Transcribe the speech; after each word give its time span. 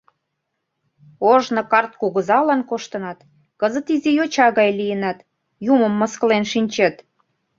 Ожно 1.31 1.61
карт 1.71 1.91
кугызалан 2.01 2.61
коштынат, 2.69 3.19
кызыт 3.59 3.87
изи 3.93 4.11
йоча 4.17 4.47
гай 4.57 4.69
лийынат, 4.79 5.17
юмым 5.73 5.93
мыскылен 6.01 6.43
шинчет. 6.51 6.95